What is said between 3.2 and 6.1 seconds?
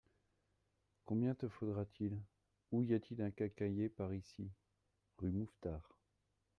un quincaillier par ici? Rue Mouffetard.